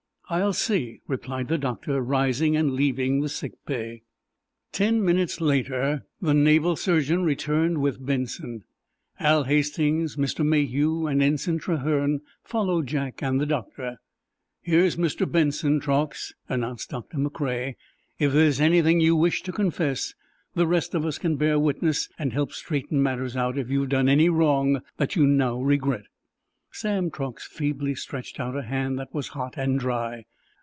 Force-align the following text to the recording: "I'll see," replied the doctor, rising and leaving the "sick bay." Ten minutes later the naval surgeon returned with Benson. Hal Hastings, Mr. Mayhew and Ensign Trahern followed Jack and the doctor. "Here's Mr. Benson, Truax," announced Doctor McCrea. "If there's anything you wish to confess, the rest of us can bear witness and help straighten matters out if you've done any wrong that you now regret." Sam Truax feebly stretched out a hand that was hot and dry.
"I'll 0.33 0.53
see," 0.53 1.01
replied 1.09 1.49
the 1.49 1.57
doctor, 1.57 1.99
rising 2.01 2.55
and 2.55 2.71
leaving 2.71 3.19
the 3.19 3.27
"sick 3.27 3.51
bay." 3.65 4.03
Ten 4.71 5.03
minutes 5.03 5.41
later 5.41 6.05
the 6.21 6.33
naval 6.33 6.77
surgeon 6.77 7.25
returned 7.25 7.79
with 7.81 8.05
Benson. 8.05 8.63
Hal 9.15 9.43
Hastings, 9.43 10.15
Mr. 10.15 10.45
Mayhew 10.45 11.05
and 11.05 11.21
Ensign 11.21 11.59
Trahern 11.59 12.21
followed 12.45 12.87
Jack 12.87 13.21
and 13.21 13.41
the 13.41 13.45
doctor. 13.45 13.99
"Here's 14.61 14.95
Mr. 14.95 15.29
Benson, 15.29 15.81
Truax," 15.81 16.31
announced 16.47 16.91
Doctor 16.91 17.17
McCrea. 17.17 17.75
"If 18.17 18.31
there's 18.31 18.61
anything 18.61 19.01
you 19.01 19.17
wish 19.17 19.41
to 19.41 19.51
confess, 19.51 20.13
the 20.55 20.65
rest 20.65 20.95
of 20.95 21.05
us 21.05 21.17
can 21.17 21.35
bear 21.35 21.59
witness 21.59 22.07
and 22.17 22.31
help 22.31 22.53
straighten 22.53 23.03
matters 23.03 23.35
out 23.35 23.57
if 23.57 23.69
you've 23.69 23.89
done 23.89 24.07
any 24.07 24.29
wrong 24.29 24.81
that 24.95 25.17
you 25.17 25.27
now 25.27 25.61
regret." 25.61 26.03
Sam 26.73 27.11
Truax 27.11 27.45
feebly 27.47 27.95
stretched 27.95 28.39
out 28.39 28.55
a 28.55 28.61
hand 28.61 28.97
that 28.97 29.13
was 29.13 29.27
hot 29.29 29.55
and 29.57 29.77
dry. 29.77 30.23